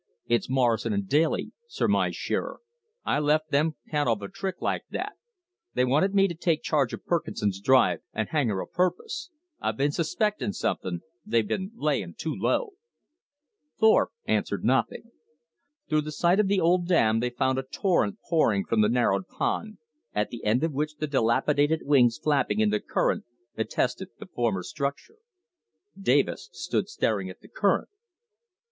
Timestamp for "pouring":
18.27-18.65